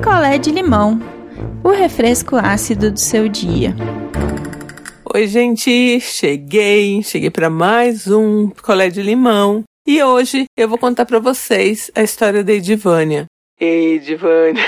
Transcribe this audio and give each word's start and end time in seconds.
picolé 0.00 0.38
de 0.38 0.50
limão, 0.50 0.98
o 1.62 1.68
refresco 1.68 2.34
ácido 2.34 2.90
do 2.90 2.98
seu 2.98 3.28
dia. 3.28 3.74
Oi, 5.14 5.26
gente, 5.26 6.00
cheguei, 6.00 7.02
cheguei 7.02 7.28
para 7.28 7.50
mais 7.50 8.06
um 8.06 8.48
picolé 8.48 8.88
de 8.88 9.02
limão 9.02 9.62
e 9.86 10.02
hoje 10.02 10.46
eu 10.56 10.66
vou 10.70 10.78
contar 10.78 11.04
para 11.04 11.18
vocês 11.18 11.90
a 11.94 12.02
história 12.02 12.42
da 12.42 12.50
Edivânia. 12.50 13.26
Edivânia. 13.60 14.64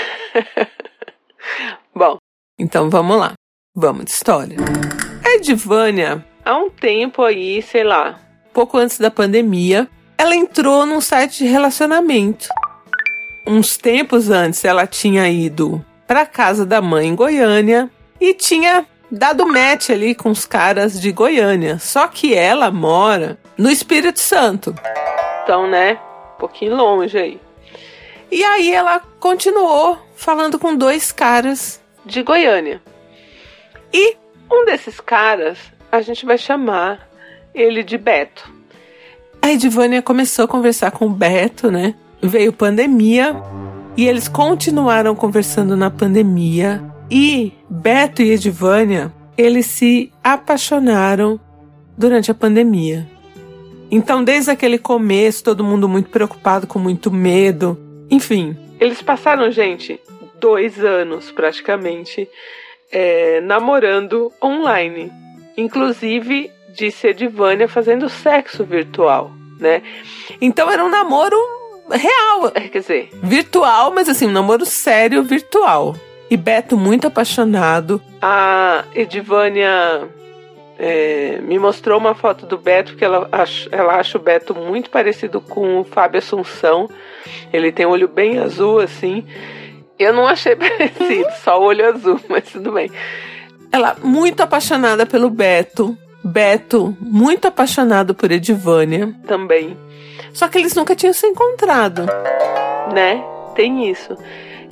Bom, 1.95 2.17
então 2.59 2.91
vamos 2.91 3.17
lá. 3.17 3.33
Vamos 3.75 4.05
de 4.05 4.11
história. 4.11 4.57
A 5.25 5.29
Edivânia, 5.31 6.23
há 6.45 6.55
um 6.55 6.69
tempo 6.69 7.23
aí, 7.23 7.59
sei 7.63 7.83
lá, 7.83 8.19
pouco 8.53 8.77
antes 8.77 8.99
da 8.99 9.09
pandemia, 9.09 9.89
ela 10.15 10.35
entrou 10.35 10.85
num 10.85 11.01
site 11.01 11.39
de 11.39 11.45
relacionamento. 11.45 12.47
Uns 13.45 13.77
tempos 13.77 14.29
antes, 14.29 14.63
ela 14.63 14.87
tinha 14.87 15.29
ido 15.29 15.83
para 16.07 16.25
casa 16.25 16.65
da 16.65 16.81
mãe 16.81 17.07
em 17.07 17.15
Goiânia 17.15 17.89
e 18.19 18.33
tinha 18.33 18.85
dado 19.11 19.45
match 19.45 19.89
ali 19.89 20.15
com 20.15 20.29
os 20.29 20.45
caras 20.45 20.99
de 20.99 21.11
Goiânia. 21.11 21.77
Só 21.77 22.07
que 22.07 22.33
ela 22.33 22.71
mora 22.71 23.37
no 23.57 23.69
Espírito 23.69 24.19
Santo. 24.19 24.73
Então, 25.43 25.67
né, 25.67 25.99
um 26.35 26.39
pouquinho 26.39 26.75
longe 26.75 27.17
aí. 27.17 27.41
E 28.31 28.43
aí 28.43 28.71
ela 28.71 29.01
continuou 29.19 29.99
falando 30.15 30.57
com 30.57 30.75
dois 30.75 31.11
caras 31.11 31.81
de 32.05 32.23
Goiânia. 32.23 32.81
E 33.91 34.17
um 34.49 34.65
desses 34.65 34.99
caras, 34.99 35.57
a 35.91 36.01
gente 36.01 36.25
vai 36.25 36.37
chamar 36.37 37.07
ele 37.53 37.83
de 37.83 37.97
Beto. 37.97 38.51
A 39.41 39.51
Edivânia 39.51 40.01
começou 40.01 40.45
a 40.45 40.47
conversar 40.47 40.91
com 40.91 41.05
o 41.05 41.09
Beto, 41.09 41.69
né? 41.69 41.93
Veio 42.23 42.53
pandemia 42.53 43.35
e 43.95 44.07
eles 44.07 44.27
continuaram 44.27 45.15
conversando 45.15 45.75
na 45.75 45.91
pandemia. 45.91 46.83
E 47.11 47.51
Beto 47.69 48.21
e 48.21 48.31
Edivânia, 48.31 49.13
eles 49.37 49.65
se 49.65 50.11
apaixonaram 50.23 51.39
durante 51.97 52.31
a 52.31 52.33
pandemia. 52.33 53.07
Então, 53.91 54.23
desde 54.23 54.49
aquele 54.49 54.79
começo, 54.79 55.43
todo 55.43 55.63
mundo 55.63 55.87
muito 55.87 56.09
preocupado, 56.09 56.65
com 56.65 56.79
muito 56.79 57.11
medo. 57.11 57.77
Enfim, 58.09 58.57
eles 58.79 59.01
passaram, 59.01 59.51
gente, 59.51 59.99
dois 60.39 60.83
anos 60.83 61.31
praticamente 61.31 62.27
é, 62.91 63.41
namorando 63.41 64.31
online. 64.43 65.11
Inclusive, 65.55 66.49
disse 66.75 67.07
Edivânia 67.07 67.67
fazendo 67.67 68.09
sexo 68.09 68.63
virtual, 68.63 69.31
né? 69.59 69.81
Então 70.41 70.69
era 70.71 70.83
um 70.83 70.89
namoro 70.89 71.37
real, 71.89 72.51
é, 72.53 72.67
quer 72.67 72.79
dizer, 72.79 73.09
virtual, 73.21 73.93
mas 73.93 74.09
assim, 74.09 74.27
um 74.27 74.31
namoro 74.31 74.65
sério 74.65 75.23
virtual. 75.23 75.95
E 76.29 76.37
Beto 76.37 76.77
muito 76.77 77.05
apaixonado. 77.07 78.01
A 78.21 78.85
Edivânia 78.95 80.07
é, 80.79 81.39
me 81.41 81.59
mostrou 81.59 81.99
uma 81.99 82.15
foto 82.15 82.45
do 82.45 82.57
Beto, 82.57 82.95
que 82.95 83.05
ela 83.05 83.27
acha, 83.31 83.69
ela 83.71 83.95
acha 83.95 84.17
o 84.17 84.21
Beto 84.21 84.55
muito 84.55 84.89
parecido 84.89 85.39
com 85.39 85.81
o 85.81 85.83
Fábio 85.83 86.17
Assunção. 86.17 86.89
Ele 87.51 87.71
tem 87.71 87.85
um 87.85 87.91
olho 87.91 88.07
bem 88.07 88.39
azul, 88.39 88.79
assim. 88.79 89.25
Eu 89.99 90.13
não 90.13 90.27
achei 90.27 90.55
parecido, 90.57 91.29
só 91.43 91.59
o 91.59 91.65
olho 91.65 91.87
azul, 91.87 92.19
mas 92.27 92.45
tudo 92.51 92.71
bem. 92.71 92.91
Ela 93.71 93.95
muito 94.03 94.41
apaixonada 94.41 95.05
pelo 95.05 95.29
Beto. 95.29 95.97
Beto, 96.23 96.95
muito 96.99 97.47
apaixonado 97.47 98.15
por 98.15 98.31
Edivânia 98.31 99.13
também. 99.27 99.77
Só 100.33 100.47
que 100.47 100.57
eles 100.57 100.73
nunca 100.73 100.95
tinham 100.95 101.13
se 101.13 101.27
encontrado, 101.27 102.05
né? 102.93 103.23
Tem 103.55 103.89
isso. 103.89 104.17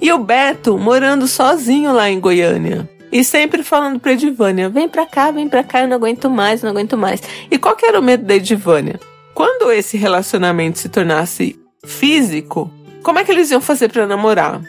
E 0.01 0.11
o 0.11 0.17
Beto 0.17 0.77
morando 0.77 1.27
sozinho 1.27 1.93
lá 1.93 2.09
em 2.09 2.19
Goiânia. 2.19 2.89
E 3.11 3.23
sempre 3.23 3.61
falando 3.61 3.99
pra 3.99 4.13
Edivânia: 4.13 4.69
vem 4.69 4.89
pra 4.89 5.05
cá, 5.05 5.29
vem 5.31 5.47
pra 5.47 5.63
cá, 5.63 5.81
eu 5.81 5.87
não 5.87 5.97
aguento 5.97 6.29
mais, 6.29 6.63
não 6.63 6.71
aguento 6.71 6.97
mais. 6.97 7.21
E 7.51 7.57
qual 7.57 7.75
que 7.75 7.85
era 7.85 7.99
o 7.99 8.03
medo 8.03 8.23
da 8.23 8.35
Edivânia? 8.35 8.99
Quando 9.33 9.71
esse 9.71 9.97
relacionamento 9.97 10.79
se 10.79 10.89
tornasse 10.89 11.59
físico, 11.85 12.71
como 13.03 13.19
é 13.19 13.23
que 13.23 13.31
eles 13.31 13.51
iam 13.51 13.61
fazer 13.61 13.89
para 13.89 14.07
namorar? 14.07 14.61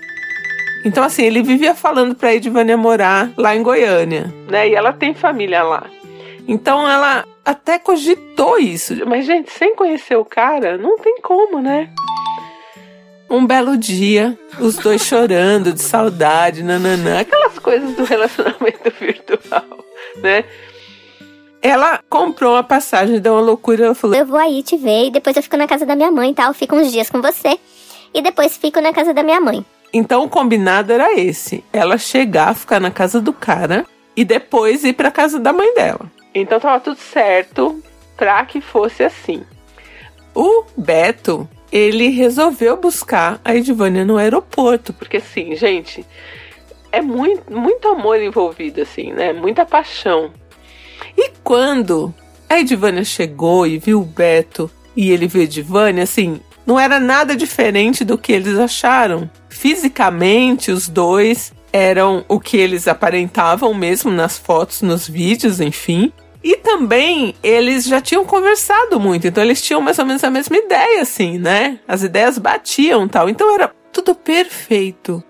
Então, 0.85 1.05
assim, 1.05 1.23
ele 1.23 1.43
vivia 1.43 1.75
falando 1.75 2.15
pra 2.15 2.35
Edivânia 2.35 2.77
morar 2.77 3.31
lá 3.37 3.55
em 3.55 3.63
Goiânia, 3.63 4.33
né? 4.49 4.69
E 4.69 4.75
ela 4.75 4.93
tem 4.93 5.15
família 5.15 5.63
lá. 5.63 5.87
Então 6.47 6.89
ela 6.89 7.25
até 7.45 7.79
cogitou 7.79 8.59
isso. 8.59 8.95
Mas, 9.07 9.27
gente, 9.27 9.51
sem 9.51 9.75
conhecer 9.75 10.17
o 10.17 10.25
cara, 10.25 10.77
não 10.77 10.99
tem 10.99 11.21
como, 11.21 11.61
né? 11.61 11.89
Um 13.31 13.47
belo 13.47 13.77
dia, 13.77 14.39
os 14.61 14.77
dois 14.77 15.03
chorando 15.03 15.73
de 15.73 15.81
saudade, 15.81 16.63
nananã, 16.63 17.21
aquelas 17.21 17.59
coisas 17.59 17.95
do 17.97 18.05
relacionamento 18.05 18.93
virtual, 19.01 19.65
né? 20.17 20.45
Ela 21.63 22.01
comprou 22.11 22.55
uma 22.55 22.65
passagem, 22.65 23.21
deu 23.21 23.35
uma 23.35 23.41
loucura, 23.41 23.87
ela 23.87 23.95
falou: 23.95 24.17
Eu 24.17 24.27
vou 24.27 24.37
aí 24.37 24.63
te 24.63 24.77
ver 24.77 25.07
e 25.07 25.11
depois 25.11 25.37
eu 25.37 25.43
fico 25.43 25.57
na 25.57 25.67
casa 25.67 25.87
da 25.87 25.95
minha 25.95 26.11
mãe 26.11 26.31
e 26.31 26.35
tal, 26.35 26.53
fico 26.53 26.77
uns 26.77 26.91
dias 26.91 27.09
com 27.09 27.23
você 27.23 27.59
e 28.13 28.21
depois 28.21 28.57
fico 28.57 28.81
na 28.81 28.93
casa 28.93 29.15
da 29.15 29.23
minha 29.23 29.41
mãe. 29.41 29.65
Então 29.93 30.25
o 30.25 30.29
combinado 30.29 30.93
era 30.93 31.19
esse: 31.19 31.65
ela 31.73 31.97
chegar, 31.97 32.55
ficar 32.55 32.81
na 32.81 32.91
casa 32.91 33.21
do 33.21 33.33
cara 33.33 33.87
e 34.17 34.25
depois 34.25 34.85
ir 34.85 34.93
para 34.93 35.11
casa 35.11 35.39
da 35.39 35.53
mãe 35.53 35.73
dela. 35.75 36.11
Então 36.35 36.59
tava 36.59 36.81
tudo 36.81 36.99
certo 36.99 37.83
para 38.17 38.45
que 38.45 38.61
fosse 38.61 39.03
assim. 39.03 39.45
O 40.35 40.65
Beto, 40.77 41.49
ele 41.71 42.09
resolveu 42.09 42.77
buscar 42.77 43.41
a 43.45 43.55
Edvânia 43.55 44.05
no 44.05 44.17
aeroporto, 44.17 44.93
porque 44.93 45.19
assim, 45.19 45.55
gente, 45.57 46.07
é 46.91 47.03
muito, 47.03 47.53
muito 47.53 47.89
amor 47.89 48.21
envolvido 48.21 48.83
assim, 48.83 49.13
né? 49.13 49.33
Muita 49.33 49.67
paixão. 49.67 50.31
E 51.17 51.31
quando 51.43 52.15
a 52.49 52.59
Edvânia 52.59 53.05
chegou 53.05 53.67
e 53.67 53.79
viu 53.79 54.01
o 54.01 54.05
Beto 54.05 54.71
e 54.97 55.11
ele 55.11 55.27
viu 55.27 55.41
a 55.41 55.45
Edvânia, 55.45 56.05
assim, 56.05 56.41
não 56.67 56.79
era 56.79 57.01
nada 57.01 57.35
diferente 57.35 58.05
do 58.05 58.17
que 58.17 58.33
eles 58.33 58.59
acharam. 58.59 59.31
Fisicamente, 59.49 60.71
os 60.71 60.89
dois 60.89 61.53
eram 61.73 62.25
o 62.29 62.39
que 62.39 62.57
eles 62.57 62.87
aparentavam 62.87 63.73
mesmo 63.73 64.11
nas 64.11 64.39
fotos, 64.39 64.83
nos 64.83 65.09
vídeos, 65.09 65.61
enfim. 65.61 66.13
E 66.43 66.57
também 66.57 67.35
eles 67.43 67.85
já 67.85 68.01
tinham 68.01 68.25
conversado 68.25 68.99
muito, 68.99 69.27
então 69.27 69.45
eles 69.45 69.63
tinham 69.63 69.81
mais 69.81 69.99
ou 69.99 70.05
menos 70.05 70.25
a 70.25 70.31
mesma 70.31 70.57
ideia, 70.57 71.03
assim, 71.03 71.39
né? 71.39 71.79
As 71.87 72.03
ideias 72.03 72.39
batiam 72.39 73.07
tal. 73.07 73.29
Então 73.29 73.55
era 73.55 73.73
tudo 73.93 74.15
perfeito. 74.15 75.23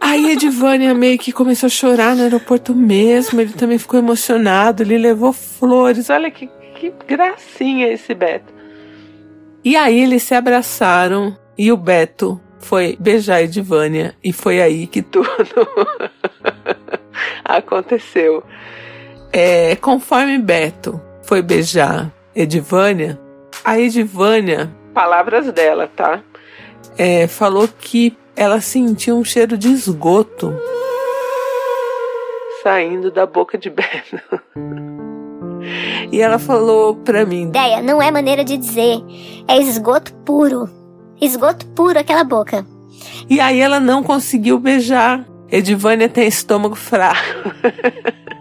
Aí 0.00 0.32
Edivânia 0.32 0.94
meio 0.94 1.18
que 1.18 1.32
começou 1.32 1.66
a 1.66 1.70
chorar 1.70 2.14
no 2.14 2.22
aeroporto 2.22 2.74
mesmo, 2.74 3.40
ele 3.40 3.52
também 3.52 3.78
ficou 3.78 3.98
emocionado, 3.98 4.82
ele 4.82 4.96
levou 4.96 5.32
flores. 5.32 6.08
Olha 6.08 6.30
que, 6.30 6.48
que 6.76 6.92
gracinha 7.06 7.92
esse 7.92 8.14
Beto. 8.14 8.52
E 9.64 9.76
aí 9.76 10.00
eles 10.00 10.22
se 10.22 10.34
abraçaram 10.34 11.36
e 11.58 11.70
o 11.70 11.76
Beto 11.76 12.40
foi 12.58 12.96
beijar 12.98 13.42
Edivânia 13.42 14.14
e 14.22 14.32
foi 14.32 14.60
aí 14.60 14.86
que 14.86 15.02
tudo 15.12 15.28
aconteceu. 17.44 18.42
É, 19.32 19.76
conforme 19.76 20.38
Beto 20.38 21.00
foi 21.22 21.40
beijar 21.40 22.10
Edivânia, 22.34 23.20
a 23.64 23.78
Edivânia, 23.78 24.70
palavras 24.92 25.50
dela, 25.52 25.88
tá? 25.94 26.20
É, 26.98 27.26
falou 27.26 27.68
que 27.68 28.16
ela 28.34 28.60
sentiu 28.60 29.16
um 29.16 29.24
cheiro 29.24 29.56
de 29.56 29.68
esgoto 29.68 30.54
saindo 32.62 33.10
da 33.10 33.26
boca 33.26 33.56
de 33.56 33.70
Beto. 33.70 34.18
E 36.10 36.20
ela 36.20 36.38
falou 36.38 36.96
pra 36.96 37.24
mim: 37.24 37.48
Ideia, 37.48 37.82
não 37.82 38.02
é 38.02 38.10
maneira 38.10 38.44
de 38.44 38.56
dizer. 38.56 38.98
É 39.46 39.58
esgoto 39.58 40.12
puro. 40.24 40.68
Esgoto 41.20 41.66
puro 41.68 41.98
aquela 41.98 42.24
boca. 42.24 42.66
E 43.28 43.40
aí 43.40 43.60
ela 43.60 43.78
não 43.78 44.02
conseguiu 44.02 44.58
beijar. 44.58 45.24
Edivânia 45.50 46.08
tem 46.08 46.26
estômago 46.26 46.74
fraco. 46.74 47.20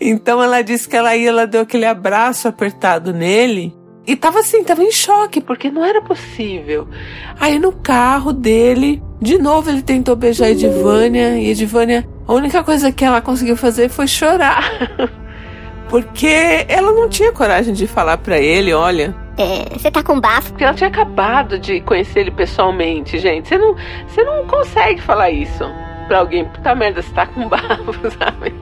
então 0.00 0.42
ela 0.42 0.62
disse 0.62 0.88
que 0.88 0.96
ela 0.96 1.16
ia, 1.16 1.28
ela 1.28 1.46
deu 1.46 1.62
aquele 1.62 1.86
abraço 1.86 2.48
apertado 2.48 3.12
nele. 3.12 3.74
E 4.06 4.16
tava 4.16 4.38
assim, 4.38 4.64
tava 4.64 4.82
em 4.82 4.90
choque, 4.90 5.40
porque 5.40 5.70
não 5.70 5.84
era 5.84 6.00
possível. 6.00 6.88
Aí 7.38 7.58
no 7.58 7.72
carro 7.72 8.32
dele, 8.32 9.02
de 9.20 9.36
novo 9.36 9.68
ele 9.68 9.82
tentou 9.82 10.16
beijar 10.16 10.48
Edivânia. 10.50 11.38
E 11.38 11.50
Edivânia, 11.50 12.08
a 12.26 12.32
única 12.32 12.64
coisa 12.64 12.90
que 12.90 13.04
ela 13.04 13.20
conseguiu 13.20 13.56
fazer 13.56 13.90
foi 13.90 14.06
chorar. 14.06 14.64
porque 15.90 16.64
ela 16.68 16.92
não 16.92 17.08
tinha 17.08 17.32
coragem 17.32 17.74
de 17.74 17.86
falar 17.86 18.16
para 18.18 18.38
ele, 18.38 18.72
olha, 18.72 19.14
é, 19.38 19.78
você 19.78 19.88
tá 19.88 20.02
com 20.02 20.20
bafo? 20.20 20.50
Porque 20.50 20.64
ela 20.64 20.74
tinha 20.74 20.88
acabado 20.88 21.60
de 21.60 21.80
conhecer 21.82 22.20
ele 22.20 22.32
pessoalmente, 22.32 23.18
gente. 23.20 23.46
Você 23.46 23.56
não, 23.56 23.76
você 24.06 24.24
não 24.24 24.44
consegue 24.46 25.00
falar 25.00 25.30
isso 25.30 25.64
pra 26.08 26.18
alguém. 26.18 26.44
Puta 26.44 26.74
merda, 26.74 27.00
você 27.00 27.12
tá 27.12 27.24
com 27.24 27.48
bafo, 27.48 27.92
sabe? 28.18 28.52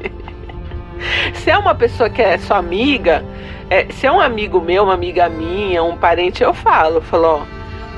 É 1.56 1.58
uma 1.58 1.74
pessoa 1.74 2.10
que 2.10 2.20
é 2.20 2.36
sua 2.36 2.58
amiga, 2.58 3.24
é, 3.70 3.86
se 3.90 4.06
é 4.06 4.12
um 4.12 4.20
amigo 4.20 4.60
meu, 4.60 4.84
uma 4.84 4.92
amiga 4.92 5.26
minha, 5.26 5.82
um 5.82 5.96
parente, 5.96 6.42
eu 6.42 6.52
falo, 6.52 7.00
falo, 7.00 7.24
ó, 7.24 7.42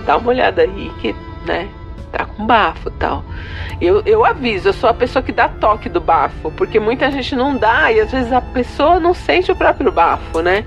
dá 0.07 0.17
uma 0.17 0.29
olhada 0.29 0.63
aí 0.63 0.93
que, 1.01 1.13
né, 1.45 1.69
tá 2.13 2.25
com 2.25 2.47
bafo 2.47 2.89
tal. 2.93 3.25
Eu, 3.81 4.01
eu 4.07 4.25
aviso, 4.25 4.69
eu 4.69 4.73
sou 4.73 4.89
a 4.89 4.95
pessoa 4.95 5.25
que 5.25 5.33
dá 5.33 5.49
toque 5.49 5.89
do 5.89 6.01
bafo, 6.01 6.53
porque 6.53 6.79
muita 6.79 7.11
gente 7.11 7.35
não 7.35 7.57
dá 7.57 7.91
e 7.91 7.99
às 7.99 8.13
vezes 8.13 8.33
a 8.33 8.41
pessoa 8.41 9.01
não 9.01 9.13
sente 9.13 9.51
o 9.51 9.57
próprio 9.57 9.91
bafo, 9.91 10.41
né? 10.41 10.65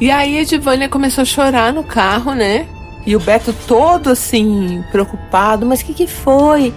E 0.00 0.10
aí 0.10 0.38
a 0.38 0.40
Edivânia 0.40 0.88
começou 0.88 1.20
a 1.20 1.26
chorar 1.26 1.74
no 1.74 1.84
carro, 1.84 2.32
né? 2.32 2.66
E 3.06 3.16
o 3.16 3.20
Beto 3.20 3.52
todo 3.66 4.10
assim, 4.10 4.84
preocupado, 4.92 5.66
mas 5.66 5.80
o 5.80 5.84
que, 5.84 5.94
que 5.94 6.06
foi? 6.06 6.72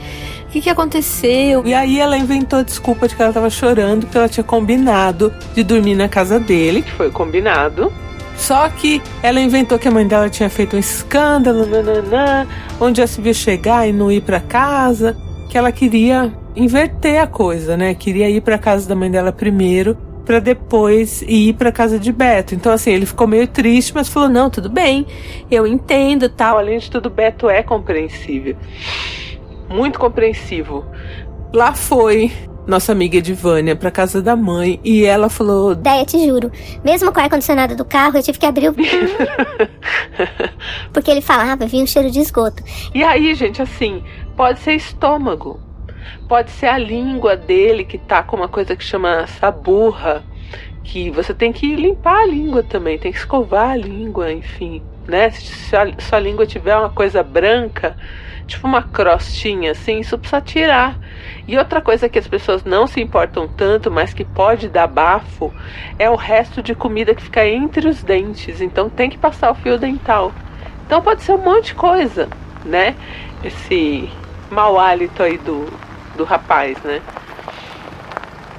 O 0.47 0.51
que, 0.55 0.61
que 0.61 0.69
aconteceu? 0.69 1.65
E 1.65 1.73
aí 1.73 1.99
ela 1.99 2.17
inventou 2.17 2.59
a 2.59 2.63
desculpa 2.63 3.07
de 3.07 3.15
que 3.15 3.21
ela 3.21 3.33
tava 3.33 3.49
chorando 3.49 4.05
porque 4.05 4.17
ela 4.17 4.29
tinha 4.29 4.43
combinado 4.43 5.33
de 5.53 5.63
dormir 5.63 5.95
na 5.95 6.07
casa 6.07 6.39
dele, 6.39 6.81
que 6.81 6.91
foi 6.91 7.11
combinado. 7.11 7.91
Só 8.37 8.67
que 8.69 9.01
ela 9.21 9.39
inventou 9.39 9.79
que 9.79 9.87
a 9.87 9.91
mãe 9.91 10.07
dela 10.07 10.29
tinha 10.29 10.49
feito 10.49 10.75
um 10.75 10.79
escândalo, 10.79 11.65
nananã, 11.65 12.47
onde 12.79 13.01
já 13.01 13.07
se 13.07 13.21
viu 13.21 13.33
chegar 13.33 13.87
e 13.87 13.93
não 13.93 14.11
ir 14.11 14.21
para 14.21 14.39
casa, 14.39 15.15
que 15.49 15.57
ela 15.57 15.71
queria 15.71 16.33
inverter 16.55 17.21
a 17.21 17.27
coisa, 17.27 17.77
né? 17.77 17.93
Queria 17.93 18.29
ir 18.29 18.41
para 18.41 18.57
casa 18.57 18.87
da 18.87 18.95
mãe 18.95 19.09
dela 19.09 19.31
primeiro 19.31 19.97
para 20.25 20.39
depois 20.39 21.21
ir 21.21 21.53
para 21.53 21.71
casa 21.71 21.99
de 21.99 22.11
Beto. 22.11 22.55
Então 22.55 22.71
assim, 22.71 22.91
ele 22.91 23.05
ficou 23.05 23.27
meio 23.27 23.47
triste, 23.47 23.93
mas 23.93 24.09
falou: 24.09 24.29
"Não, 24.29 24.49
tudo 24.49 24.69
bem. 24.69 25.05
Eu 25.49 25.65
entendo, 25.65 26.29
tal. 26.29 26.57
Além 26.57 26.79
de 26.79 26.89
tudo, 26.89 27.09
Beto 27.09 27.49
é 27.49 27.63
compreensível. 27.63 28.55
Muito 29.69 29.99
compreensivo. 29.99 30.85
Lá 31.53 31.73
foi 31.73 32.31
nossa 32.67 32.91
amiga 32.91 33.17
Edivânia 33.17 33.75
pra 33.75 33.91
casa 33.91 34.21
da 34.21 34.35
mãe 34.35 34.79
e 34.83 35.05
ela 35.05 35.29
falou: 35.29 35.75
Déia, 35.75 36.05
te 36.05 36.25
juro, 36.25 36.51
mesmo 36.83 37.11
com 37.11 37.19
o 37.19 37.23
ar-condicionado 37.23 37.75
do 37.75 37.85
carro, 37.85 38.17
eu 38.17 38.23
tive 38.23 38.39
que 38.39 38.45
abrir 38.45 38.69
o. 38.69 38.75
Porque 40.91 41.11
ele 41.11 41.21
falava, 41.21 41.67
vinha 41.67 41.83
um 41.83 41.87
cheiro 41.87 42.09
de 42.09 42.19
esgoto. 42.19 42.63
E 42.93 43.03
aí, 43.03 43.33
gente, 43.35 43.61
assim, 43.61 44.03
pode 44.35 44.59
ser 44.59 44.73
estômago, 44.73 45.59
pode 46.27 46.51
ser 46.51 46.67
a 46.67 46.77
língua 46.77 47.35
dele 47.35 47.83
que 47.83 47.97
tá 47.97 48.23
com 48.23 48.35
uma 48.35 48.47
coisa 48.47 48.75
que 48.75 48.83
chama 48.83 49.27
saburra, 49.27 50.23
que 50.83 51.09
você 51.09 51.33
tem 51.33 51.51
que 51.51 51.75
limpar 51.75 52.21
a 52.21 52.25
língua 52.25 52.63
também, 52.63 52.97
tem 52.97 53.11
que 53.11 53.17
escovar 53.17 53.71
a 53.71 53.75
língua, 53.75 54.31
enfim, 54.31 54.81
né? 55.07 55.29
Se 55.31 55.75
a 55.75 55.87
sua 55.99 56.19
língua 56.19 56.45
tiver 56.45 56.77
uma 56.77 56.89
coisa 56.89 57.23
branca, 57.23 57.97
tipo 58.45 58.67
uma 58.67 58.83
crostinha 58.83 59.71
assim, 59.71 59.99
isso 59.99 60.17
precisa 60.17 60.41
tirar. 60.41 60.99
E 61.47 61.57
outra 61.57 61.81
coisa 61.81 62.07
que 62.07 62.19
as 62.19 62.27
pessoas 62.27 62.63
não 62.63 62.87
se 62.87 63.01
importam 63.01 63.47
tanto, 63.47 63.91
mas 63.91 64.13
que 64.13 64.23
pode 64.23 64.69
dar 64.69 64.87
bafo, 64.87 65.53
é 65.97 66.09
o 66.09 66.15
resto 66.15 66.61
de 66.61 66.75
comida 66.75 67.15
que 67.15 67.23
fica 67.23 67.45
entre 67.45 67.87
os 67.87 68.03
dentes. 68.03 68.61
Então 68.61 68.89
tem 68.89 69.09
que 69.09 69.17
passar 69.17 69.51
o 69.51 69.55
fio 69.55 69.77
dental. 69.77 70.31
Então 70.85 71.01
pode 71.01 71.23
ser 71.23 71.33
um 71.33 71.39
monte 71.39 71.67
de 71.67 71.75
coisa, 71.75 72.29
né? 72.63 72.95
Esse 73.43 74.09
mau 74.51 74.79
hálito 74.79 75.23
aí 75.23 75.37
do, 75.37 75.67
do 76.15 76.23
rapaz, 76.23 76.77
né? 76.83 77.01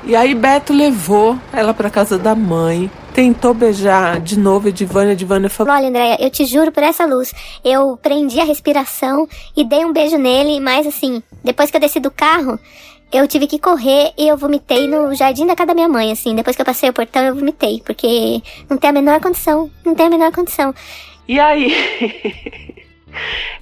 E 0.05 0.15
aí 0.15 0.35
Beto 0.35 0.73
levou 0.73 1.39
ela 1.53 1.75
para 1.75 1.91
casa 1.91 2.17
da 2.17 2.35
mãe 2.35 2.91
tentou 3.17 3.55
beijar 3.55 4.21
de 4.21 4.39
novo 4.39 4.69
Edivânia. 4.69 5.15
Edivânia 5.15 5.49
falou: 5.49 5.73
Olha, 5.73 5.89
Andréia, 5.89 6.19
eu 6.21 6.29
te 6.29 6.45
juro 6.45 6.71
por 6.71 6.83
essa 6.83 7.07
luz. 7.07 7.33
Eu 7.65 7.97
prendi 7.97 8.39
a 8.39 8.45
respiração 8.45 9.27
e 9.57 9.65
dei 9.65 9.87
um 9.87 9.93
beijo 9.93 10.19
nele, 10.19 10.61
mas 10.61 10.87
assim, 10.87 11.23
depois 11.43 11.71
que 11.71 11.79
eu 11.79 11.81
desci 11.81 11.99
do 11.99 12.11
carro, 12.11 12.61
eu 13.11 13.27
tive 13.27 13.47
que 13.47 13.59
correr 13.59 14.13
e 14.19 14.29
eu 14.29 14.37
vomitei 14.37 14.87
no 14.87 15.15
jardim 15.15 15.47
da 15.47 15.57
casa 15.57 15.69
da 15.69 15.75
minha 15.75 15.89
mãe, 15.89 16.13
assim. 16.13 16.35
Depois 16.35 16.55
que 16.55 16.61
eu 16.61 16.67
passei 16.67 16.91
o 16.91 16.93
portão, 16.93 17.23
eu 17.23 17.35
vomitei, 17.35 17.83
porque 17.87 18.43
não 18.69 18.77
tem 18.77 18.91
a 18.91 18.93
menor 18.93 19.19
condição. 19.19 19.71
Não 19.83 19.95
tem 19.95 20.07
a 20.07 20.11
menor 20.11 20.31
condição. 20.31 20.75
E 21.27 21.41
aí? 21.41 21.73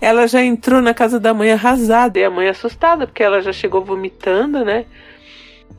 ela 0.00 0.26
já 0.26 0.42
entrou 0.42 0.80
na 0.80 0.94
casa 0.94 1.18
da 1.18 1.34
mãe 1.34 1.52
arrasada 1.52 2.18
e 2.18 2.24
a 2.24 2.30
mãe 2.30 2.48
assustada, 2.48 3.06
porque 3.06 3.22
ela 3.22 3.40
já 3.40 3.52
chegou 3.52 3.84
vomitando, 3.84 4.64
né? 4.64 4.84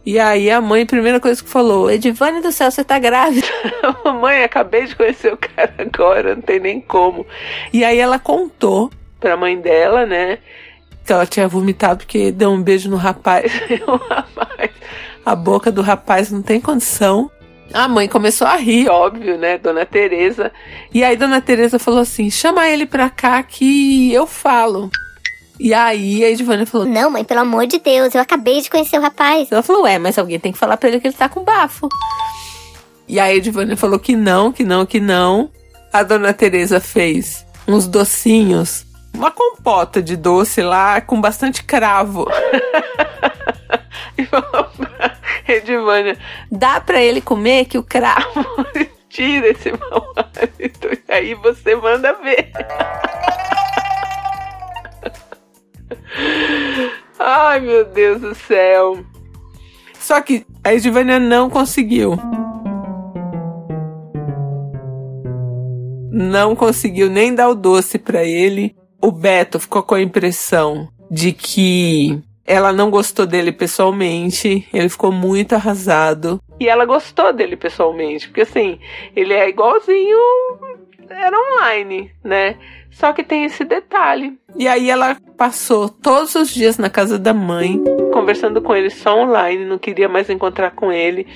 E 0.06 0.20
aí 0.20 0.52
a 0.52 0.62
mãe, 0.62 0.86
primeira 0.86 1.20
coisa 1.20 1.44
que 1.44 1.50
falou, 1.50 1.90
Edivane 1.90 2.40
do 2.40 2.52
céu, 2.52 2.70
você 2.70 2.84
tá 2.84 3.00
grávida. 3.00 3.48
mãe, 4.22 4.44
acabei 4.44 4.86
de 4.86 4.96
conhecer 4.96 5.34
o 5.34 5.38
cara 5.38 5.74
agora, 5.80 6.36
não 6.36 6.42
tem 6.44 6.60
nem 6.60 6.80
como. 6.80 7.26
E 7.74 7.84
aí 7.84 7.98
ela 7.98 8.20
contou 8.20 8.92
pra 9.20 9.36
mãe 9.36 9.60
dela, 9.60 10.06
né? 10.06 10.38
Que 11.04 11.12
ela 11.12 11.26
tinha 11.26 11.48
vomitado 11.48 12.06
porque 12.06 12.32
deu 12.32 12.52
um 12.52 12.62
beijo 12.62 12.90
no 12.90 12.98
rapaz. 12.98 13.52
O 13.88 13.96
rapaz, 13.96 14.72
a 15.26 15.36
boca 15.36 15.72
do 15.72 15.82
rapaz 15.82 16.32
não 16.32 16.44
tem 16.44 16.62
condição. 16.62 17.32
A 17.74 17.88
mãe 17.88 18.08
começou 18.08 18.48
a 18.48 18.56
rir, 18.56 18.88
óbvio, 18.90 19.38
né, 19.38 19.58
Dona 19.58 19.86
Teresa. 19.86 20.52
E 20.94 21.04
aí 21.04 21.18
Dona 21.18 21.42
Teresa 21.42 21.80
falou 21.80 22.00
assim: 22.00 22.30
"Chama 22.30 22.68
ele 22.68 22.86
pra 22.86 23.10
cá 23.10 23.42
que 23.44 24.14
eu 24.14 24.26
falo". 24.28 24.90
E 25.60 25.74
aí 25.74 26.24
a 26.24 26.30
Edivânia 26.30 26.66
falou: 26.66 26.86
Não, 26.86 27.10
mãe, 27.10 27.24
pelo 27.24 27.42
amor 27.42 27.66
de 27.66 27.80
Deus, 27.80 28.14
eu 28.14 28.22
acabei 28.22 28.62
de 28.62 28.70
conhecer 28.70 28.98
o 28.98 29.02
rapaz. 29.02 29.52
Ela 29.52 29.64
falou: 29.64 29.84
Ué, 29.84 29.98
mas 29.98 30.18
alguém 30.18 30.40
tem 30.40 30.52
que 30.52 30.58
falar 30.58 30.78
pra 30.78 30.90
ele 30.90 31.00
que 31.00 31.08
ele 31.08 31.16
tá 31.16 31.30
com 31.30 31.44
bafo. 31.44 31.88
E 33.08 33.20
aí 33.20 33.34
a 33.34 33.36
Edivânia 33.36 33.78
falou 33.78 34.00
que 34.00 34.16
não, 34.16 34.52
que 34.52 34.64
não, 34.64 34.86
que 34.86 35.00
não. 35.00 35.50
A 35.94 36.04
dona 36.04 36.34
Teresa 36.34 36.80
fez 36.80 37.46
uns 37.68 37.88
docinhos, 37.88 38.86
uma 39.14 39.32
compota 39.32 40.02
de 40.02 40.18
doce 40.18 40.62
lá 40.62 41.00
com 41.00 41.22
bastante 41.22 41.64
cravo. 41.64 42.28
e 44.18 44.26
falou 44.26 44.70
pra 45.48 45.56
Edivânia: 45.56 46.18
Dá 46.52 46.82
pra 46.82 47.02
ele 47.02 47.22
comer 47.22 47.66
que 47.66 47.78
o 47.78 47.84
cravo 47.84 48.46
tira 49.08 49.50
esse 49.50 49.72
mau 49.72 50.12
hálito. 50.16 50.90
E 51.08 51.12
aí 51.12 51.36
você 51.36 51.76
manda 51.76 52.14
ver. 52.14 52.52
Ai, 57.18 57.60
meu 57.62 57.86
Deus 57.86 58.20
do 58.22 58.36
céu. 58.36 59.06
Só 59.94 60.22
que 60.22 60.46
a 60.64 60.74
Edivânia 60.74 61.20
não 61.20 61.50
conseguiu. 61.50 62.18
Não 66.12 66.56
conseguiu 66.56 67.10
nem 67.10 67.34
dar 67.34 67.50
o 67.50 67.56
doce 67.56 67.98
para 67.98 68.24
ele. 68.24 68.76
O 69.02 69.12
Beto 69.12 69.60
ficou 69.60 69.84
com 69.84 69.96
a 69.96 70.02
impressão 70.02 70.88
de 71.10 71.32
que 71.32 72.22
ela 72.46 72.72
não 72.72 72.90
gostou 72.90 73.26
dele 73.26 73.52
pessoalmente. 73.52 74.68
Ele 74.74 74.90
ficou 74.90 75.12
muito 75.12 75.56
arrasado. 75.56 76.40
E 76.60 76.70
ela 76.70 76.86
gostou 76.86 77.34
dele 77.34 77.58
pessoalmente, 77.58 78.28
porque 78.28 78.42
assim, 78.42 78.80
ele 79.16 79.34
é 79.34 79.50
igualzinho 79.50 80.18
era 81.10 81.38
online, 81.38 82.12
né? 82.24 82.56
Só 82.92 83.12
que 83.14 83.24
tem 83.24 83.44
esse 83.44 83.64
detalhe. 83.64 84.38
E 84.56 84.68
aí 84.68 84.90
ela 84.90 85.18
passou 85.38 85.90
todos 85.90 86.34
os 86.36 86.54
dias 86.54 86.78
na 86.78 86.90
casa 86.90 87.20
da 87.20 87.34
mãe, 87.34 87.84
conversando 88.14 88.62
com 88.62 88.76
ele 88.76 88.90
só 88.90 89.20
online, 89.20 89.66
não 89.66 89.78
queria 89.78 90.08
mais 90.08 90.30
encontrar 90.30 90.72
com 90.72 90.92
ele. 90.92 91.28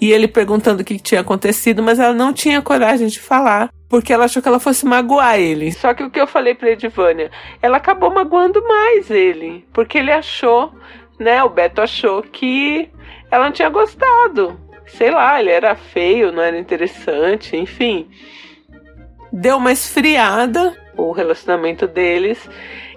E 0.00 0.12
ele 0.12 0.26
perguntando 0.26 0.82
o 0.82 0.84
que 0.84 0.98
tinha 0.98 1.20
acontecido, 1.20 1.82
mas 1.82 1.98
ela 1.98 2.14
não 2.14 2.32
tinha 2.32 2.62
coragem 2.62 3.06
de 3.06 3.20
falar, 3.20 3.70
porque 3.90 4.12
ela 4.12 4.24
achou 4.24 4.40
que 4.40 4.48
ela 4.48 4.58
fosse 4.58 4.86
magoar 4.86 5.38
ele. 5.38 5.70
Só 5.72 5.92
que 5.92 6.02
o 6.02 6.10
que 6.10 6.18
eu 6.18 6.26
falei 6.26 6.54
pra 6.54 6.70
Edivânia, 6.70 7.30
ela 7.60 7.76
acabou 7.76 8.10
magoando 8.10 8.66
mais 8.66 9.10
ele, 9.10 9.66
porque 9.72 9.98
ele 9.98 10.12
achou, 10.12 10.72
né, 11.18 11.44
o 11.44 11.50
Beto 11.50 11.82
achou 11.82 12.22
que 12.22 12.88
ela 13.30 13.44
não 13.44 13.52
tinha 13.52 13.68
gostado. 13.68 14.58
Sei 14.86 15.10
lá, 15.10 15.38
ele 15.38 15.50
era 15.50 15.74
feio, 15.76 16.32
não 16.32 16.42
era 16.42 16.58
interessante, 16.58 17.54
enfim 17.54 18.08
deu 19.32 19.56
uma 19.56 19.72
esfriada 19.72 20.76
o 20.96 21.12
relacionamento 21.12 21.86
deles 21.86 22.38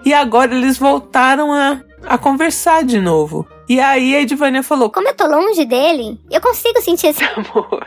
e 0.04 0.12
agora 0.12 0.54
eles 0.54 0.76
voltaram 0.76 1.52
a, 1.52 1.80
a 2.06 2.18
conversar 2.18 2.84
de 2.84 3.00
novo. 3.00 3.46
E 3.68 3.80
aí 3.80 4.14
a 4.14 4.20
Edvânia 4.20 4.62
falou: 4.62 4.90
Como 4.90 5.08
eu 5.08 5.14
tô 5.14 5.26
longe 5.26 5.64
dele, 5.64 6.20
eu 6.30 6.40
consigo 6.40 6.80
sentir 6.82 7.08
esse 7.08 7.24
amor. 7.34 7.86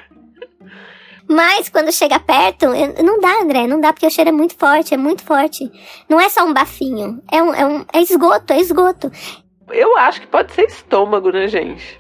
Mas 1.28 1.68
quando 1.70 1.92
chega 1.92 2.20
perto, 2.20 2.68
não 3.04 3.20
dá, 3.20 3.42
André, 3.42 3.68
não 3.68 3.82
dá, 3.82 3.92
porque 3.92 4.08
o 4.08 4.12
cheiro 4.12 4.30
é 4.30 4.34
muito 4.34 4.56
forte, 4.56 4.94
é 4.94 4.98
muito 4.98 5.24
forte. 5.24 5.70
Não 6.08 6.20
é 6.20 6.30
só 6.30 6.46
um 6.46 6.54
bafinho, 6.54 7.22
é, 7.32 7.44
um, 7.44 7.54
é, 7.54 7.66
um, 7.66 7.86
é 7.92 8.02
esgoto, 8.02 8.54
é 8.54 8.60
esgoto. 8.60 9.12
Eu 9.70 9.98
acho 9.98 10.22
que 10.22 10.28
pode 10.28 10.54
ser 10.54 10.66
estômago, 10.66 11.30
né, 11.32 11.48
gente? 11.48 12.00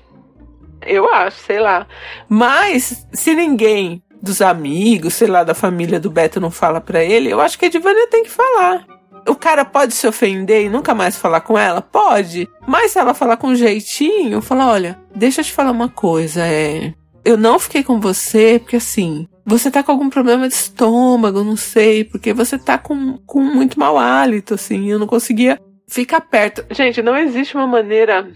Eu 0.85 1.11
acho, 1.11 1.37
sei 1.41 1.59
lá. 1.59 1.85
Mas 2.29 3.05
se 3.11 3.35
ninguém 3.35 4.01
dos 4.21 4.41
amigos, 4.41 5.13
sei 5.13 5.27
lá, 5.27 5.43
da 5.43 5.53
família 5.53 5.99
do 5.99 6.09
Beto 6.09 6.39
não 6.39 6.51
fala 6.51 6.79
pra 6.79 7.03
ele, 7.03 7.29
eu 7.29 7.41
acho 7.41 7.57
que 7.59 7.65
a 7.65 7.69
Divânia 7.69 8.07
tem 8.07 8.23
que 8.23 8.29
falar. 8.29 8.85
O 9.27 9.35
cara 9.35 9.65
pode 9.65 9.93
se 9.93 10.07
ofender 10.07 10.65
e 10.65 10.69
nunca 10.69 10.95
mais 10.95 11.17
falar 11.17 11.41
com 11.41 11.57
ela? 11.57 11.81
Pode. 11.81 12.47
Mas 12.65 12.91
se 12.91 12.99
ela 12.99 13.13
falar 13.13 13.35
com 13.35 13.53
jeitinho, 13.53 14.41
falar, 14.41 14.71
olha, 14.71 14.99
deixa 15.13 15.41
eu 15.41 15.45
te 15.45 15.51
falar 15.51 15.71
uma 15.71 15.89
coisa, 15.89 16.45
é. 16.45 16.93
Eu 17.27 17.35
não 17.35 17.59
fiquei 17.59 17.83
com 17.83 17.99
você 17.99 18.57
porque 18.57 18.77
assim, 18.77 19.27
você 19.45 19.69
tá 19.69 19.83
com 19.83 19.91
algum 19.91 20.09
problema 20.09 20.47
de 20.47 20.53
estômago, 20.53 21.43
não 21.43 21.57
sei, 21.57 22.05
porque 22.05 22.33
você 22.33 22.57
tá 22.57 22.77
com, 22.77 23.17
com 23.25 23.41
muito 23.41 23.77
mau 23.77 23.97
hálito, 23.97 24.53
assim, 24.53 24.89
eu 24.89 24.97
não 24.97 25.05
conseguia 25.05 25.59
ficar 25.89 26.21
perto. 26.21 26.65
Gente, 26.73 27.01
não 27.01 27.17
existe 27.17 27.57
uma 27.57 27.67
maneira 27.67 28.31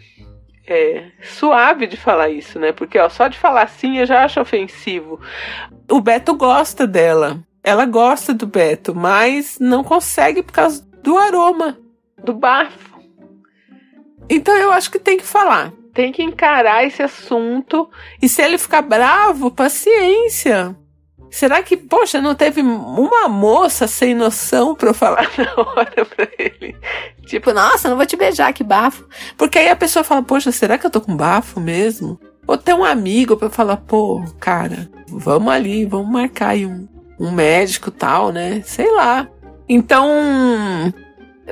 é, 0.68 1.06
suave 1.24 1.88
de 1.88 1.96
falar 1.96 2.28
isso, 2.32 2.60
né? 2.60 2.74
Porque 2.74 3.00
ó, 3.00 3.08
só 3.08 3.30
de 3.30 3.38
falar 3.40 3.64
assim 3.64 4.00
eu 4.00 4.06
já 4.06 4.26
acho 4.26 4.42
ofensivo. 4.42 5.22
O 5.90 6.02
Beto 6.02 6.36
gosta 6.36 6.86
dela. 6.86 7.42
Ela 7.64 7.86
gosta 7.86 8.34
do 8.34 8.46
Beto, 8.46 8.94
mas 8.94 9.58
não 9.58 9.86
consegue 9.86 10.44
por 10.44 10.52
causa 10.52 10.86
do 11.02 11.18
aroma. 11.18 11.78
do 12.22 12.34
bafo. 12.34 13.00
Então 14.30 14.54
eu 14.58 14.70
acho 14.70 14.92
que 14.92 15.00
tem 15.00 15.18
que 15.18 15.26
falar. 15.26 15.72
Tem 15.94 16.12
que 16.12 16.24
encarar 16.24 16.86
esse 16.86 17.02
assunto. 17.02 17.90
E 18.22 18.30
se 18.30 18.42
ele 18.42 18.58
ficar 18.58 18.82
bravo, 18.82 19.52
paciência. 19.52 20.76
Será 21.32 21.64
que, 21.64 21.78
poxa, 21.78 22.22
não 22.22 22.36
teve 22.36 22.62
uma 22.62 23.30
moça 23.30 23.88
sem 23.88 24.14
noção 24.14 24.76
pra 24.76 24.90
eu 24.90 24.94
falar 24.94 25.30
na 25.38 25.54
hora 25.56 26.06
pra 26.06 26.28
ele? 26.38 26.76
Tipo, 27.26 27.54
nossa, 27.54 27.88
não 27.90 27.96
vou 27.96 28.06
te 28.06 28.18
beijar, 28.18 28.52
que 28.54 28.66
bafo. 28.66 29.08
Porque 29.38 29.58
aí 29.58 29.70
a 29.70 29.76
pessoa 29.76 30.04
fala, 30.04 30.22
poxa, 30.22 30.52
será 30.52 30.78
que 30.78 30.86
eu 30.86 30.92
tô 30.92 31.00
com 31.00 31.16
bafo 31.16 31.62
mesmo? 31.62 32.20
Ou 32.46 32.58
tem 32.58 32.76
um 32.76 32.84
amigo 32.84 33.38
pra 33.38 33.50
falar, 33.50 33.78
pô, 33.78 34.22
cara, 34.40 34.90
vamos 35.08 35.54
ali, 35.54 35.86
vamos 35.86 36.12
marcar 36.12 36.50
aí 36.50 36.66
um, 36.66 36.86
um 37.18 37.32
médico 37.32 37.92
tal, 37.92 38.34
né? 38.34 38.62
Sei 38.66 38.92
lá. 38.92 39.26
Então, 39.70 40.10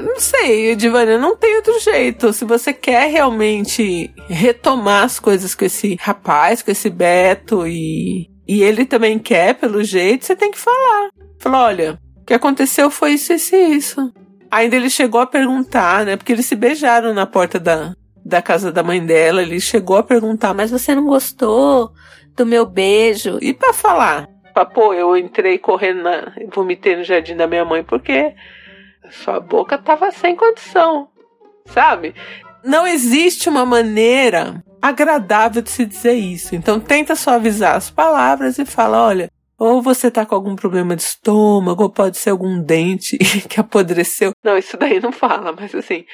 não 0.02 0.20
sei, 0.20 0.72
Edivânia, 0.72 1.18
não 1.18 1.36
tem 1.36 1.56
outro 1.58 1.80
jeito. 1.80 2.34
Se 2.34 2.46
você 2.46 2.74
quer 2.74 3.10
realmente 3.10 4.14
retomar 4.28 5.04
as 5.04 5.20
coisas 5.20 5.56
com 5.56 5.66
esse 5.66 5.98
rapaz, 6.00 6.62
com 6.62 6.72
esse 6.72 6.90
Beto 6.90 7.68
e, 7.68 8.30
e 8.48 8.62
ele 8.62 8.86
também 8.86 9.20
quer, 9.20 9.56
pelo 9.56 9.84
jeito, 9.84 10.26
você 10.26 10.36
tem 10.36 10.52
que 10.52 10.58
falar. 10.58 11.10
Falar, 11.40 11.66
olha, 11.66 12.00
o 12.22 12.26
que 12.26 12.34
aconteceu 12.34 12.90
foi 12.90 13.14
isso, 13.14 13.34
isso 13.34 13.56
e 13.56 13.76
isso. 13.76 14.14
Ainda 14.52 14.76
ele 14.76 14.90
chegou 14.90 15.22
a 15.22 15.28
perguntar, 15.28 16.06
né? 16.06 16.18
Porque 16.18 16.32
eles 16.32 16.46
se 16.46 16.56
beijaram 16.56 17.14
na 17.14 17.26
porta 17.26 17.60
da, 17.60 17.94
da 18.26 18.42
casa 18.42 18.72
da 18.72 18.82
mãe 18.82 19.06
dela. 19.06 19.42
Ele 19.42 19.60
chegou 19.60 19.98
a 19.98 20.04
perguntar, 20.04 20.54
mas 20.54 20.72
você 20.72 20.96
não 20.96 21.06
gostou 21.06 21.92
do 22.36 22.46
meu 22.46 22.66
beijo? 22.66 23.38
E 23.42 23.54
para 23.54 23.74
falar? 23.74 24.28
Pô, 24.74 24.94
eu 24.94 25.16
entrei 25.16 25.58
correndo, 25.58 26.04
na, 26.04 26.34
vomitei 26.54 26.96
no 26.96 27.04
jardim 27.04 27.36
da 27.36 27.48
minha 27.48 27.64
mãe 27.64 27.84
porque 27.84 28.34
sua 29.10 29.40
boca 29.40 29.78
tava 29.78 30.12
sem 30.12 30.36
condição, 30.36 31.10
sabe? 31.66 32.14
Não 32.64 32.86
existe 32.86 33.48
uma 33.50 33.66
maneira 33.66 34.64
agradável 34.82 35.62
de 35.62 35.70
se 35.70 35.86
dizer 35.86 36.14
isso. 36.14 36.56
Então 36.56 36.80
tenta 36.80 37.16
suavizar 37.16 37.76
as 37.76 37.90
palavras 37.90 38.58
e 38.58 38.66
fala, 38.66 39.06
olha, 39.06 39.30
ou 39.58 39.82
você 39.82 40.10
tá 40.10 40.26
com 40.26 40.36
algum 40.36 40.56
problema 40.56 40.96
de 40.96 41.02
estômago, 41.02 41.84
ou 41.84 41.90
pode 41.90 42.18
ser 42.18 42.30
algum 42.30 42.62
dente 42.62 43.18
que 43.50 43.60
apodreceu. 43.60 44.32
Não, 44.44 44.58
isso 44.58 44.78
daí 44.78 45.00
não 45.00 45.12
fala, 45.12 45.52
mas 45.52 45.76
assim, 45.76 46.06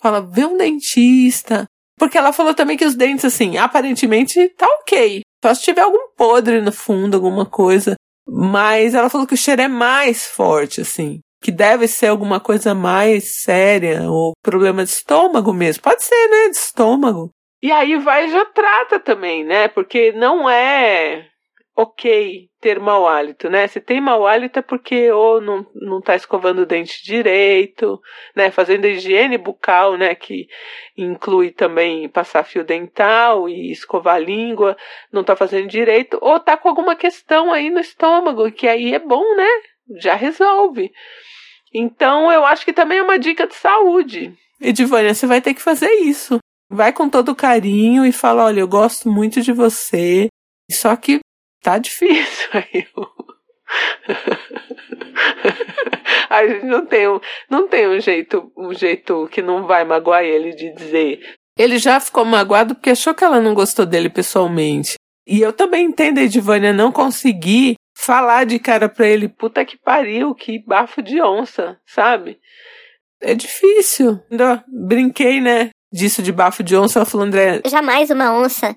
fala, 0.00 0.20
vê 0.20 0.46
um 0.46 0.56
dentista. 0.56 1.66
Porque 1.96 2.18
ela 2.18 2.32
falou 2.32 2.54
também 2.54 2.76
que 2.76 2.84
os 2.84 2.94
dentes, 2.94 3.24
assim, 3.24 3.56
aparentemente 3.56 4.48
tá 4.56 4.66
ok. 4.80 5.20
Só 5.44 5.54
se 5.54 5.62
tiver 5.62 5.82
algum 5.82 6.08
podre 6.16 6.60
no 6.60 6.72
fundo, 6.72 7.14
alguma 7.14 7.46
coisa. 7.46 7.94
Mas 8.26 8.94
ela 8.94 9.10
falou 9.10 9.26
que 9.26 9.34
o 9.34 9.36
cheiro 9.36 9.62
é 9.62 9.68
mais 9.68 10.26
forte, 10.26 10.80
assim. 10.80 11.20
Que 11.44 11.52
deve 11.52 11.86
ser 11.86 12.06
alguma 12.06 12.40
coisa 12.40 12.74
mais 12.74 13.42
séria, 13.42 14.10
ou 14.10 14.32
problema 14.42 14.82
de 14.82 14.88
estômago 14.88 15.52
mesmo. 15.52 15.82
Pode 15.82 16.02
ser, 16.02 16.28
né? 16.28 16.48
De 16.48 16.56
estômago. 16.56 17.28
E 17.62 17.70
aí 17.70 17.98
vai 17.98 18.24
e 18.24 18.30
já 18.30 18.46
trata 18.46 18.98
também, 18.98 19.44
né? 19.44 19.68
Porque 19.68 20.10
não 20.12 20.48
é 20.48 21.26
ok 21.76 22.48
ter 22.62 22.80
mau 22.80 23.06
hálito, 23.06 23.50
né? 23.50 23.66
Se 23.66 23.78
tem 23.78 24.00
mau 24.00 24.26
hálito 24.26 24.58
é 24.58 24.62
porque 24.62 25.12
ou 25.12 25.38
não, 25.38 25.66
não 25.74 26.00
tá 26.00 26.16
escovando 26.16 26.60
o 26.60 26.66
dente 26.66 27.04
direito, 27.04 28.00
né? 28.34 28.50
Fazendo 28.50 28.86
higiene 28.86 29.36
bucal, 29.36 29.98
né? 29.98 30.14
Que 30.14 30.46
inclui 30.96 31.50
também 31.50 32.08
passar 32.08 32.42
fio 32.44 32.64
dental 32.64 33.50
e 33.50 33.70
escovar 33.70 34.14
a 34.14 34.18
língua, 34.18 34.78
não 35.12 35.22
tá 35.22 35.36
fazendo 35.36 35.68
direito, 35.68 36.16
ou 36.22 36.40
tá 36.40 36.56
com 36.56 36.70
alguma 36.70 36.96
questão 36.96 37.52
aí 37.52 37.68
no 37.68 37.80
estômago, 37.80 38.50
que 38.50 38.66
aí 38.66 38.94
é 38.94 38.98
bom, 38.98 39.36
né? 39.36 39.73
Já 40.00 40.14
resolve. 40.14 40.90
Então 41.72 42.30
eu 42.30 42.44
acho 42.44 42.64
que 42.64 42.72
também 42.72 42.98
é 42.98 43.02
uma 43.02 43.18
dica 43.18 43.46
de 43.46 43.54
saúde. 43.54 44.32
Edivânia, 44.60 45.14
você 45.14 45.26
vai 45.26 45.40
ter 45.40 45.54
que 45.54 45.62
fazer 45.62 45.90
isso. 45.90 46.38
Vai 46.70 46.92
com 46.92 47.08
todo 47.08 47.34
carinho 47.34 48.04
e 48.04 48.12
fala: 48.12 48.44
olha, 48.44 48.60
eu 48.60 48.68
gosto 48.68 49.10
muito 49.10 49.40
de 49.40 49.52
você, 49.52 50.28
só 50.70 50.94
que 50.96 51.20
tá 51.62 51.78
difícil 51.78 52.48
aí. 52.54 52.86
a 56.30 56.46
gente 56.46 56.66
não 56.66 56.86
tem, 56.86 57.08
um, 57.08 57.20
não 57.50 57.68
tem 57.68 57.88
um 57.88 58.00
jeito, 58.00 58.52
um 58.56 58.72
jeito 58.72 59.28
que 59.30 59.42
não 59.42 59.66
vai 59.66 59.84
magoar 59.84 60.24
ele 60.24 60.54
de 60.54 60.72
dizer. 60.74 61.20
Ele 61.58 61.78
já 61.78 62.00
ficou 62.00 62.24
magoado 62.24 62.74
porque 62.74 62.90
achou 62.90 63.14
que 63.14 63.24
ela 63.24 63.40
não 63.40 63.54
gostou 63.54 63.86
dele 63.86 64.10
pessoalmente. 64.10 64.94
E 65.26 65.40
eu 65.40 65.52
também 65.52 65.86
entendo 65.86 66.18
a 66.18 66.22
Edivânia 66.22 66.72
não 66.72 66.92
conseguir 66.92 67.76
falar 67.94 68.44
de 68.44 68.58
cara 68.58 68.88
pra 68.88 69.06
ele, 69.06 69.28
puta 69.28 69.64
que 69.64 69.76
pariu, 69.76 70.34
que 70.34 70.58
bafo 70.58 71.02
de 71.02 71.20
onça, 71.22 71.78
sabe? 71.86 72.38
É 73.20 73.34
difícil. 73.34 74.20
Ainda 74.30 74.64
brinquei, 74.68 75.40
né? 75.40 75.70
Disso 75.92 76.22
de 76.22 76.32
bafo 76.32 76.62
de 76.62 76.76
onça, 76.76 76.98
ela 76.98 77.06
falou, 77.06 77.26
André. 77.26 77.60
Jamais 77.66 78.10
uma 78.10 78.36
onça 78.36 78.74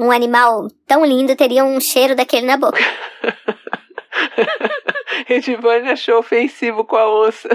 um 0.00 0.10
animal 0.10 0.66
tão 0.86 1.04
lindo 1.04 1.36
teria 1.36 1.62
um 1.62 1.78
cheiro 1.78 2.16
daquele 2.16 2.46
na 2.46 2.56
boca. 2.56 2.78
Edivane 5.28 5.90
achou 5.90 6.18
ofensivo 6.18 6.84
com 6.84 6.96
a 6.96 7.26
onça. 7.26 7.48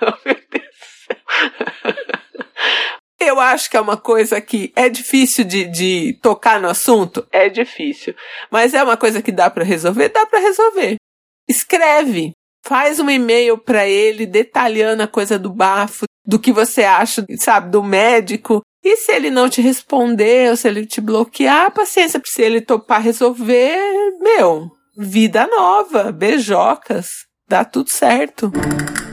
oh, 0.00 0.14
meu 0.24 0.36
Deus 0.50 1.08
Eu 3.40 3.44
acho 3.44 3.70
que 3.70 3.76
é 3.78 3.80
uma 3.80 3.96
coisa 3.96 4.38
que 4.38 4.70
é 4.76 4.90
difícil 4.90 5.44
de, 5.44 5.64
de 5.64 6.18
tocar 6.20 6.60
no 6.60 6.68
assunto. 6.68 7.26
É 7.32 7.48
difícil. 7.48 8.14
Mas 8.50 8.74
é 8.74 8.84
uma 8.84 8.98
coisa 8.98 9.22
que 9.22 9.32
dá 9.32 9.48
para 9.48 9.64
resolver? 9.64 10.10
Dá 10.10 10.26
para 10.26 10.40
resolver. 10.40 10.96
Escreve. 11.48 12.32
Faz 12.62 13.00
um 13.00 13.08
e-mail 13.08 13.56
para 13.56 13.88
ele 13.88 14.26
detalhando 14.26 15.02
a 15.02 15.08
coisa 15.08 15.38
do 15.38 15.50
bafo, 15.50 16.04
do 16.26 16.38
que 16.38 16.52
você 16.52 16.82
acha, 16.82 17.24
sabe, 17.38 17.70
do 17.70 17.82
médico. 17.82 18.60
E 18.84 18.98
se 18.98 19.10
ele 19.10 19.30
não 19.30 19.48
te 19.48 19.62
responder, 19.62 20.50
ou 20.50 20.56
se 20.56 20.68
ele 20.68 20.84
te 20.84 21.00
bloquear, 21.00 21.72
paciência, 21.72 22.20
se 22.22 22.42
ele 22.42 22.60
topar 22.60 23.00
resolver, 23.00 23.78
meu, 24.20 24.70
vida 24.94 25.46
nova, 25.46 26.12
beijocas, 26.12 27.24
dá 27.48 27.64
tudo 27.64 27.88
certo. 27.88 28.52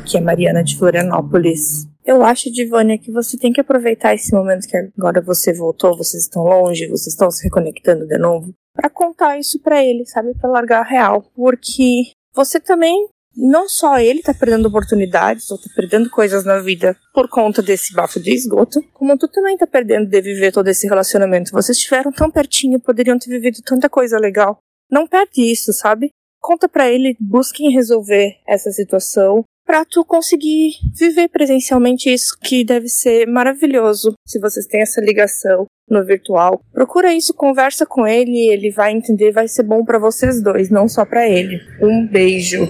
Que 0.05 0.17
é 0.17 0.22
Mariana 0.22 0.65
de 0.65 0.77
Florianópolis. 0.77 1.88
Eu 2.07 2.23
acho, 2.23 2.49
Divânia, 2.49 2.97
que 2.97 3.11
você 3.11 3.37
tem 3.37 3.51
que 3.51 3.59
aproveitar 3.59 4.15
esse 4.15 4.33
momento 4.33 4.65
que 4.65 4.77
agora 4.77 5.19
você 5.19 5.53
voltou, 5.53 5.97
vocês 5.97 6.23
estão 6.23 6.41
longe, 6.41 6.87
vocês 6.87 7.07
estão 7.07 7.29
se 7.29 7.43
reconectando 7.43 8.07
de 8.07 8.17
novo, 8.17 8.53
para 8.73 8.89
contar 8.89 9.37
isso 9.37 9.59
para 9.59 9.83
ele, 9.83 10.05
sabe? 10.05 10.33
Para 10.35 10.49
largar 10.49 10.79
a 10.79 10.87
real. 10.87 11.29
Porque 11.35 12.11
você 12.33 12.61
também 12.61 13.09
não 13.35 13.67
só 13.67 13.99
ele 13.99 14.21
tá 14.21 14.33
perdendo 14.33 14.69
oportunidades 14.69 15.51
ou 15.51 15.57
tá 15.57 15.65
perdendo 15.75 16.09
coisas 16.09 16.45
na 16.45 16.59
vida 16.59 16.95
por 17.13 17.27
conta 17.27 17.61
desse 17.61 17.93
bafo 17.93 18.21
de 18.21 18.33
esgoto, 18.33 18.81
como 18.93 19.17
tu 19.17 19.27
também 19.27 19.57
tá 19.57 19.67
perdendo 19.67 20.09
de 20.09 20.21
viver 20.21 20.53
todo 20.53 20.69
esse 20.69 20.87
relacionamento. 20.87 21.51
Vocês 21.51 21.77
estiveram 21.77 22.13
tão 22.13 22.31
pertinho, 22.31 22.79
poderiam 22.79 23.19
ter 23.19 23.29
vivido 23.29 23.61
tanta 23.65 23.89
coisa 23.89 24.17
legal. 24.17 24.59
Não 24.89 25.05
perde 25.05 25.41
isso, 25.41 25.73
sabe? 25.73 26.11
Conta 26.39 26.69
para 26.69 26.89
ele, 26.89 27.17
busquem 27.19 27.69
resolver 27.69 28.37
essa 28.47 28.71
situação 28.71 29.43
para 29.67 29.83
tu 29.83 30.05
conseguir 30.05 30.75
viver 30.97 31.27
presencialmente 31.27 32.09
isso 32.09 32.38
que 32.41 32.63
deve 32.63 32.88
ser 32.88 33.27
maravilhoso 33.27 34.13
se 34.25 34.39
vocês 34.39 34.65
têm 34.65 34.81
essa 34.81 35.01
ligação 35.01 35.65
no 35.89 36.05
virtual. 36.05 36.62
Procura 36.71 37.13
isso, 37.13 37.33
conversa 37.33 37.86
com 37.86 38.07
ele, 38.07 38.50
ele 38.50 38.71
vai 38.71 38.93
entender, 38.93 39.33
vai 39.33 39.47
ser 39.47 39.63
bom 39.63 39.83
para 39.83 40.00
vocês 40.00 40.41
dois, 40.41 40.69
não 40.69 40.88
só 40.88 41.05
para 41.05 41.27
ele. 41.27 41.59
Um 41.81 42.07
beijo. 42.07 42.69